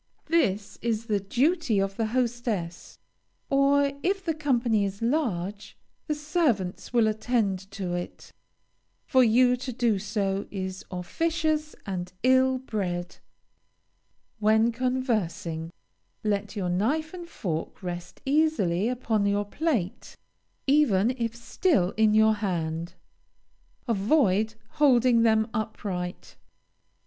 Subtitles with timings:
[0.29, 2.97] This is the duty of the hostess,
[3.51, 5.77] or, if the company is large,
[6.07, 8.33] the servants will attend to it.
[9.05, 13.17] For you to do so is officious and ill bred.
[14.39, 15.71] When conversing
[16.23, 20.17] let your knife and fork rest easily upon your plate,
[20.65, 22.95] even if still in your hand.
[23.87, 26.37] Avoid holding them upright.